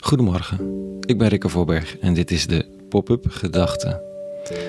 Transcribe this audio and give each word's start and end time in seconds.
Goedemorgen, 0.00 0.58
ik 1.06 1.18
ben 1.18 1.28
Rikke 1.28 1.48
Voorberg 1.48 1.98
en 1.98 2.14
dit 2.14 2.30
is 2.30 2.46
de 2.46 2.66
Pop-up 2.88 3.24
Gedachte. 3.28 4.02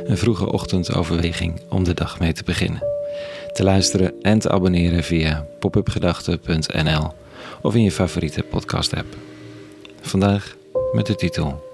Een 0.05 0.17
vroege 0.17 0.51
ochtendoverweging 0.51 1.61
om 1.69 1.83
de 1.83 1.93
dag 1.93 2.19
mee 2.19 2.33
te 2.33 2.43
beginnen. 2.43 2.83
Te 3.53 3.63
luisteren 3.63 4.13
en 4.21 4.39
te 4.39 4.49
abonneren 4.49 5.03
via 5.03 5.47
popupgedachte.nl 5.59 7.11
of 7.61 7.75
in 7.75 7.83
je 7.83 7.91
favoriete 7.91 8.43
podcast-app. 8.43 9.15
Vandaag 10.01 10.55
met 10.93 11.05
de 11.05 11.15
titel 11.15 11.71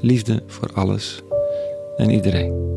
Liefde 0.00 0.42
voor 0.46 0.70
alles 0.72 1.22
en 1.96 2.10
iedereen. 2.10 2.69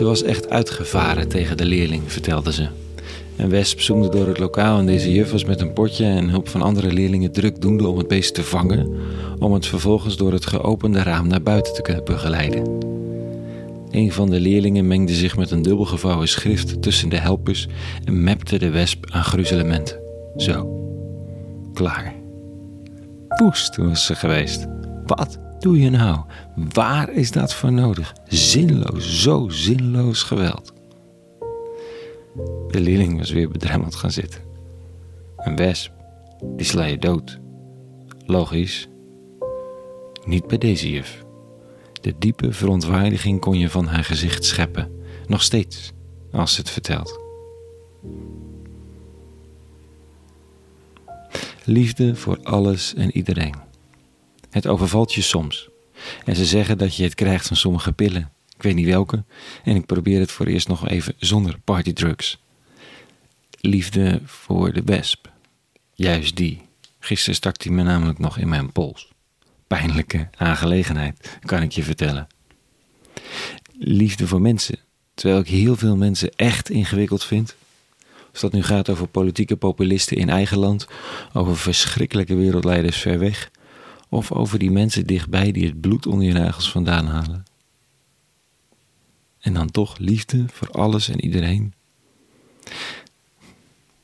Ze 0.00 0.06
was 0.06 0.22
echt 0.22 0.50
uitgevaren 0.50 1.28
tegen 1.28 1.56
de 1.56 1.64
leerling, 1.64 2.02
vertelde 2.06 2.52
ze. 2.52 2.68
Een 3.36 3.48
wesp 3.48 3.80
zoemde 3.80 4.08
door 4.08 4.26
het 4.26 4.38
lokaal 4.38 4.78
en 4.78 4.86
deze 4.86 5.12
juf 5.12 5.30
was 5.30 5.44
met 5.44 5.60
een 5.60 5.72
potje 5.72 6.04
en 6.04 6.28
hulp 6.28 6.48
van 6.48 6.62
andere 6.62 6.92
leerlingen 6.92 7.32
druk 7.32 7.60
doende 7.60 7.88
om 7.88 7.98
het 7.98 8.08
beest 8.08 8.34
te 8.34 8.44
vangen, 8.44 8.96
om 9.38 9.52
het 9.52 9.66
vervolgens 9.66 10.16
door 10.16 10.32
het 10.32 10.46
geopende 10.46 11.02
raam 11.02 11.26
naar 11.26 11.42
buiten 11.42 11.74
te 11.74 11.82
kunnen 11.82 12.04
begeleiden. 12.04 12.78
Een 13.90 14.12
van 14.12 14.30
de 14.30 14.40
leerlingen 14.40 14.86
mengde 14.86 15.14
zich 15.14 15.36
met 15.36 15.50
een 15.50 15.62
dubbelgevouwen 15.62 16.28
schrift 16.28 16.82
tussen 16.82 17.08
de 17.08 17.18
helpers 17.18 17.68
en 18.04 18.22
mapte 18.22 18.58
de 18.58 18.70
wesp 18.70 19.06
aan 19.10 19.24
gruzelementen. 19.24 19.98
Zo. 20.36 20.68
Klaar. 21.74 22.14
Woest 23.28 23.76
was 23.76 24.06
ze 24.06 24.14
geweest. 24.14 24.66
Wat 25.06 25.38
doe 25.60 25.80
je 25.80 25.90
nou? 25.90 26.20
Waar 26.54 27.10
is 27.12 27.30
dat 27.30 27.54
voor 27.54 27.72
nodig? 27.72 28.14
Zinloos, 28.28 29.22
zo 29.22 29.48
zinloos 29.48 30.22
geweld. 30.22 30.72
De 32.68 32.80
leerling 32.80 33.18
was 33.18 33.30
weer 33.30 33.48
bedremmeld 33.48 33.94
gaan 33.94 34.10
zitten. 34.10 34.40
Een 35.36 35.56
wesp, 35.56 35.92
die 36.56 36.66
sla 36.66 36.84
je 36.84 36.98
dood. 36.98 37.38
Logisch. 38.26 38.88
Niet 40.24 40.46
bij 40.46 40.58
deze 40.58 40.90
juf. 40.90 41.24
De 42.00 42.14
diepe 42.18 42.52
verontwaardiging 42.52 43.40
kon 43.40 43.58
je 43.58 43.68
van 43.68 43.86
haar 43.86 44.04
gezicht 44.04 44.44
scheppen. 44.44 44.90
Nog 45.26 45.42
steeds, 45.42 45.92
als 46.32 46.54
ze 46.54 46.60
het 46.60 46.70
vertelt. 46.70 47.20
Liefde 51.64 52.16
voor 52.16 52.38
alles 52.42 52.94
en 52.94 53.16
iedereen. 53.16 53.69
Het 54.50 54.66
overvalt 54.66 55.14
je 55.14 55.22
soms. 55.22 55.68
En 56.24 56.36
ze 56.36 56.44
zeggen 56.44 56.78
dat 56.78 56.96
je 56.96 57.02
het 57.02 57.14
krijgt 57.14 57.46
van 57.46 57.56
sommige 57.56 57.92
pillen. 57.92 58.32
Ik 58.56 58.62
weet 58.62 58.74
niet 58.74 58.86
welke. 58.86 59.24
En 59.64 59.76
ik 59.76 59.86
probeer 59.86 60.20
het 60.20 60.30
voor 60.30 60.46
eerst 60.46 60.68
nog 60.68 60.88
even 60.88 61.14
zonder 61.18 61.58
partydrugs. 61.64 62.38
Liefde 63.60 64.20
voor 64.24 64.72
de 64.72 64.82
wesp. 64.84 65.30
Juist 65.94 66.36
die. 66.36 66.60
Gisteren 66.98 67.34
stak 67.34 67.58
die 67.58 67.72
me 67.72 67.82
namelijk 67.82 68.18
nog 68.18 68.38
in 68.38 68.48
mijn 68.48 68.72
pols. 68.72 69.08
Pijnlijke 69.66 70.28
aangelegenheid, 70.36 71.38
kan 71.44 71.62
ik 71.62 71.72
je 71.72 71.82
vertellen. 71.82 72.26
Liefde 73.78 74.26
voor 74.26 74.40
mensen. 74.40 74.78
Terwijl 75.14 75.40
ik 75.40 75.48
heel 75.48 75.76
veel 75.76 75.96
mensen 75.96 76.30
echt 76.36 76.70
ingewikkeld 76.70 77.24
vind. 77.24 77.56
Of 78.32 78.40
dat 78.40 78.52
nu 78.52 78.62
gaat 78.62 78.88
over 78.88 79.06
politieke 79.06 79.56
populisten 79.56 80.16
in 80.16 80.28
eigen 80.28 80.58
land, 80.58 80.86
over 81.32 81.56
verschrikkelijke 81.56 82.34
wereldleiders 82.34 82.96
ver 82.96 83.18
weg, 83.18 83.50
of 84.10 84.32
over 84.32 84.58
die 84.58 84.70
mensen 84.70 85.06
dichtbij 85.06 85.52
die 85.52 85.66
het 85.66 85.80
bloed 85.80 86.06
onder 86.06 86.26
je 86.26 86.32
nagels 86.32 86.70
vandaan 86.70 87.06
halen. 87.06 87.44
En 89.40 89.54
dan 89.54 89.70
toch 89.70 89.98
liefde 89.98 90.44
voor 90.48 90.70
alles 90.70 91.08
en 91.08 91.20
iedereen. 91.20 91.74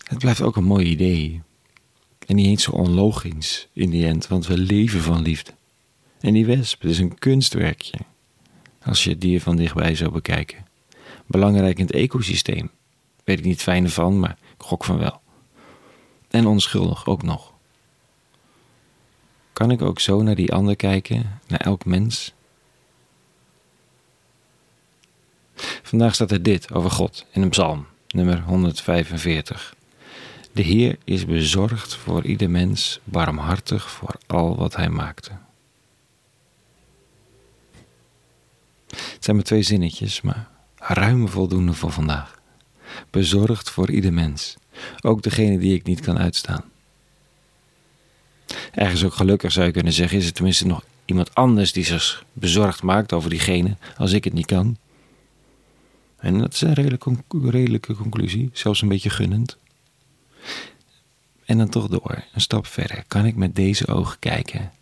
Het 0.04 0.18
blijft 0.18 0.42
ook 0.42 0.56
een 0.56 0.64
mooi 0.64 0.86
idee. 0.86 1.42
En 2.26 2.36
niet 2.36 2.46
eens 2.46 2.62
zo 2.62 2.70
onlogisch 2.70 3.68
in 3.72 3.90
die 3.90 4.06
end, 4.06 4.26
want 4.26 4.46
we 4.46 4.58
leven 4.58 5.00
van 5.00 5.22
liefde. 5.22 5.52
En 6.20 6.32
die 6.32 6.46
wesp, 6.46 6.82
het 6.82 6.90
is 6.90 6.98
een 6.98 7.18
kunstwerkje. 7.18 7.98
Als 8.82 9.04
je 9.04 9.10
het 9.10 9.20
dier 9.20 9.40
van 9.40 9.56
dichtbij 9.56 9.94
zou 9.94 10.10
bekijken. 10.10 10.66
Belangrijk 11.26 11.78
in 11.78 11.86
het 11.86 11.94
ecosysteem. 11.94 12.70
Weet 13.24 13.38
ik 13.38 13.44
niet 13.44 13.62
fijne 13.62 13.88
van, 13.88 14.18
maar 14.18 14.38
ik 14.58 14.62
gok 14.62 14.84
van 14.84 14.98
wel. 14.98 15.20
En 16.30 16.46
onschuldig 16.46 17.06
ook 17.06 17.22
nog. 17.22 17.55
Kan 19.56 19.70
ik 19.70 19.82
ook 19.82 20.00
zo 20.00 20.22
naar 20.22 20.34
die 20.34 20.52
ander 20.52 20.76
kijken, 20.76 21.40
naar 21.46 21.60
elk 21.60 21.84
mens? 21.84 22.32
Vandaag 25.82 26.14
staat 26.14 26.30
er 26.30 26.42
dit 26.42 26.72
over 26.72 26.90
God 26.90 27.26
in 27.30 27.42
een 27.42 27.48
psalm, 27.48 27.86
nummer 28.08 28.40
145. 28.40 29.74
De 30.52 30.62
Heer 30.62 30.98
is 31.04 31.26
bezorgd 31.26 31.94
voor 31.94 32.24
ieder 32.24 32.50
mens, 32.50 33.00
barmhartig 33.04 33.90
voor 33.90 34.16
al 34.26 34.56
wat 34.56 34.76
hij 34.76 34.88
maakte. 34.88 35.30
Het 38.86 39.24
zijn 39.24 39.36
maar 39.36 39.44
twee 39.44 39.62
zinnetjes, 39.62 40.20
maar 40.20 40.48
ruim 40.76 41.28
voldoende 41.28 41.72
voor 41.72 41.92
vandaag. 41.92 42.40
Bezorgd 43.10 43.70
voor 43.70 43.90
ieder 43.90 44.12
mens, 44.12 44.56
ook 45.00 45.22
degene 45.22 45.58
die 45.58 45.74
ik 45.74 45.84
niet 45.84 46.00
kan 46.00 46.18
uitstaan. 46.18 46.64
Ergens 48.76 49.04
ook 49.04 49.14
gelukkig 49.14 49.52
zou 49.52 49.66
je 49.66 49.72
kunnen 49.72 49.92
zeggen, 49.92 50.18
is 50.18 50.26
er 50.26 50.32
tenminste 50.32 50.66
nog 50.66 50.84
iemand 51.04 51.34
anders 51.34 51.72
die 51.72 51.84
zich 51.84 52.24
bezorgd 52.32 52.82
maakt 52.82 53.12
over 53.12 53.30
diegene, 53.30 53.76
als 53.96 54.12
ik 54.12 54.24
het 54.24 54.32
niet 54.32 54.46
kan. 54.46 54.76
En 56.16 56.38
dat 56.38 56.52
is 56.52 56.60
een 56.60 56.72
redelijke, 56.72 57.16
redelijke 57.42 57.94
conclusie, 57.94 58.50
zelfs 58.52 58.82
een 58.82 58.88
beetje 58.88 59.10
gunnend. 59.10 59.56
En 61.44 61.58
dan 61.58 61.68
toch 61.68 61.88
door, 61.88 62.24
een 62.32 62.40
stap 62.40 62.66
verder, 62.66 63.04
kan 63.06 63.24
ik 63.24 63.36
met 63.36 63.54
deze 63.54 63.86
ogen 63.86 64.18
kijken. 64.18 64.72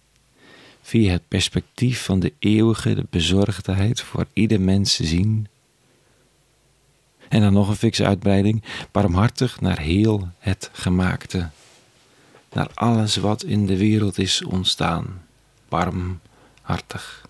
Via 0.82 1.12
het 1.12 1.28
perspectief 1.28 2.04
van 2.04 2.20
de 2.20 2.32
eeuwige 2.38 2.94
de 2.94 3.06
bezorgdheid 3.10 4.00
voor 4.00 4.26
ieder 4.32 4.60
mens 4.60 4.96
zien. 4.96 5.46
En 7.28 7.40
dan 7.40 7.52
nog 7.52 7.68
een 7.68 7.76
fikse 7.76 8.04
uitbreiding, 8.04 8.62
barmhartig 8.90 9.60
naar 9.60 9.80
heel 9.80 10.28
het 10.38 10.70
gemaakte 10.72 11.50
naar 12.54 12.70
alles 12.74 13.16
wat 13.16 13.42
in 13.42 13.66
de 13.66 13.76
wereld 13.76 14.18
is 14.18 14.44
ontstaan, 14.44 15.22
barmhartig. 15.68 17.28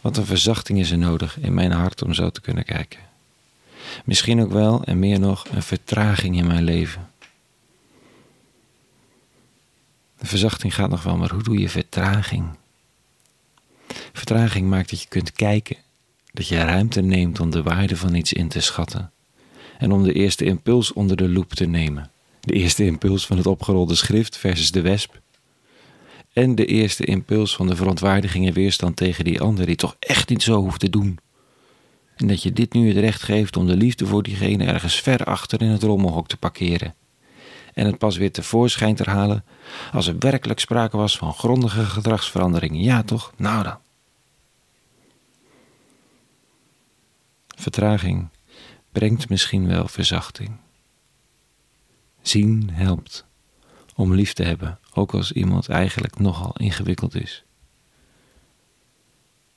Wat 0.00 0.16
een 0.16 0.26
verzachting 0.26 0.78
is 0.78 0.90
er 0.90 0.98
nodig 0.98 1.38
in 1.38 1.54
mijn 1.54 1.72
hart 1.72 2.02
om 2.02 2.14
zo 2.14 2.30
te 2.30 2.40
kunnen 2.40 2.64
kijken. 2.64 3.00
Misschien 4.04 4.40
ook 4.40 4.52
wel 4.52 4.84
en 4.84 4.98
meer 4.98 5.20
nog 5.20 5.46
een 5.48 5.62
vertraging 5.62 6.36
in 6.36 6.46
mijn 6.46 6.64
leven. 6.64 7.10
De 10.18 10.26
verzachting 10.26 10.74
gaat 10.74 10.90
nog 10.90 11.02
wel, 11.02 11.16
maar 11.16 11.30
hoe 11.30 11.42
doe 11.42 11.58
je 11.58 11.68
vertraging? 11.68 12.56
Vertraging 14.12 14.68
maakt 14.68 14.90
dat 14.90 15.02
je 15.02 15.08
kunt 15.08 15.32
kijken, 15.32 15.76
dat 16.32 16.48
je 16.48 16.58
ruimte 16.58 17.00
neemt 17.00 17.40
om 17.40 17.50
de 17.50 17.62
waarde 17.62 17.96
van 17.96 18.14
iets 18.14 18.32
in 18.32 18.48
te 18.48 18.60
schatten 18.60 19.12
en 19.78 19.92
om 19.92 20.02
de 20.02 20.12
eerste 20.12 20.44
impuls 20.44 20.92
onder 20.92 21.16
de 21.16 21.28
loep 21.28 21.52
te 21.52 21.66
nemen. 21.66 22.10
De 22.40 22.52
eerste 22.52 22.84
impuls 22.84 23.26
van 23.26 23.36
het 23.36 23.46
opgerolde 23.46 23.94
schrift 23.94 24.36
versus 24.36 24.70
de 24.70 24.80
wesp. 24.80 25.20
En 26.32 26.54
de 26.54 26.66
eerste 26.66 27.04
impuls 27.04 27.56
van 27.56 27.66
de 27.66 27.76
verontwaardiging 27.76 28.46
en 28.46 28.52
weerstand 28.52 28.96
tegen 28.96 29.24
die 29.24 29.40
ander 29.40 29.66
die 29.66 29.76
toch 29.76 29.96
echt 29.98 30.28
niet 30.28 30.42
zo 30.42 30.60
hoeft 30.60 30.80
te 30.80 30.90
doen. 30.90 31.18
En 32.16 32.26
dat 32.26 32.42
je 32.42 32.52
dit 32.52 32.72
nu 32.72 32.88
het 32.88 32.96
recht 32.96 33.22
geeft 33.22 33.56
om 33.56 33.66
de 33.66 33.76
liefde 33.76 34.06
voor 34.06 34.22
diegene 34.22 34.64
ergens 34.64 35.00
ver 35.00 35.24
achter 35.24 35.62
in 35.62 35.68
het 35.68 35.82
rommelhok 35.82 36.28
te 36.28 36.36
parkeren. 36.36 36.94
En 37.74 37.86
het 37.86 37.98
pas 37.98 38.16
weer 38.16 38.32
tevoorschijn 38.32 38.94
te 38.94 39.10
halen 39.10 39.44
als 39.92 40.06
er 40.06 40.18
werkelijk 40.18 40.60
sprake 40.60 40.96
was 40.96 41.18
van 41.18 41.32
grondige 41.32 41.84
gedragsveranderingen. 41.84 42.82
Ja 42.82 43.02
toch? 43.02 43.32
Nou 43.36 43.62
dan. 43.62 43.78
Vertraging 47.56 48.28
brengt 48.94 49.28
misschien 49.28 49.66
wel 49.66 49.88
verzachting. 49.88 50.56
Zien 52.22 52.70
helpt 52.72 53.24
om 53.94 54.14
lief 54.14 54.32
te 54.32 54.42
hebben, 54.42 54.78
ook 54.92 55.14
als 55.14 55.32
iemand 55.32 55.68
eigenlijk 55.68 56.18
nogal 56.18 56.56
ingewikkeld 56.56 57.14
is. 57.14 57.44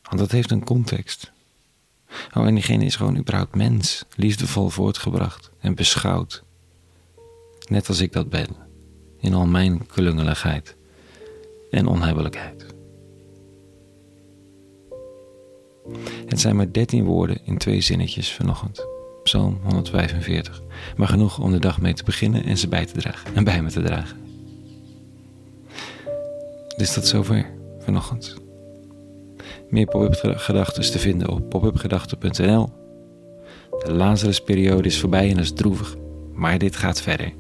Want 0.01 0.17
dat 0.17 0.31
heeft 0.31 0.51
een 0.51 0.63
context. 0.63 1.31
Oh, 2.33 2.47
en 2.47 2.53
diegene 2.53 2.85
is 2.85 2.95
gewoon 2.95 3.17
überhaupt 3.17 3.55
mens, 3.55 4.05
liefdevol 4.15 4.69
voortgebracht 4.69 5.51
en 5.59 5.75
beschouwd. 5.75 6.43
Net 7.67 7.87
als 7.87 7.99
ik 7.99 8.11
dat 8.11 8.29
ben, 8.29 8.55
in 9.17 9.33
al 9.33 9.45
mijn 9.45 9.85
klungeligheid 9.85 10.75
en 11.71 11.87
onhebbelijkheid. 11.87 12.65
Het 16.25 16.39
zijn 16.39 16.55
maar 16.55 16.71
dertien 16.71 17.05
woorden 17.05 17.45
in 17.45 17.57
twee 17.57 17.81
zinnetjes 17.81 18.33
vanochtend. 18.33 18.96
Psalm 19.27 19.59
145. 19.63 20.61
Maar 20.97 21.07
genoeg 21.07 21.39
om 21.39 21.51
de 21.51 21.59
dag 21.59 21.81
mee 21.81 21.93
te 21.93 22.03
beginnen 22.03 22.43
en 22.43 22.57
ze 22.57 22.67
bij 22.67 22.85
te 22.85 22.93
dragen. 22.93 23.35
En 23.35 23.43
bij 23.43 23.61
me 23.61 23.69
te 23.69 23.81
dragen. 23.81 24.17
Dus 26.77 26.93
dat 26.93 27.07
zover 27.07 27.49
vanochtend. 27.79 28.35
Meer 29.69 29.85
pop-up 29.85 30.37
gedachten 30.37 30.91
te 30.91 30.99
vinden 30.99 31.29
op 31.29 31.49
popupgedachten.nl 31.49 32.69
De 33.85 33.93
Lazarusperiode 33.93 34.87
is 34.87 34.99
voorbij 34.99 35.29
en 35.29 35.37
is 35.37 35.53
droevig, 35.53 35.95
maar 36.33 36.57
dit 36.57 36.75
gaat 36.75 37.01
verder. 37.01 37.33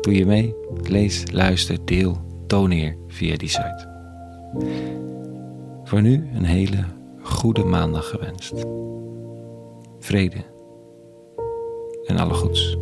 Doe 0.00 0.14
je 0.14 0.26
mee? 0.26 0.54
Lees, 0.82 1.24
luister, 1.30 1.84
deel, 1.84 2.44
toneer 2.46 2.96
via 3.08 3.36
die 3.36 3.48
site. 3.48 3.88
Voor 5.84 6.02
nu 6.02 6.28
een 6.34 6.44
hele 6.44 6.84
goede 7.22 7.64
maandag 7.64 8.08
gewenst. 8.08 8.52
Vrede 10.00 10.52
en 12.14 12.20
alle 12.20 12.34
goeds. 12.34 12.76